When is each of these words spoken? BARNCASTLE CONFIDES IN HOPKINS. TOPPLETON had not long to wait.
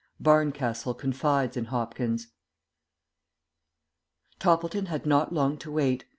BARNCASTLE 0.19 0.95
CONFIDES 0.95 1.55
IN 1.55 1.65
HOPKINS. 1.65 2.29
TOPPLETON 4.39 4.87
had 4.87 5.05
not 5.05 5.31
long 5.31 5.57
to 5.59 5.69
wait. 5.69 6.05